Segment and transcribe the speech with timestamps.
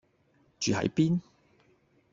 [0.59, 1.21] 住喺邊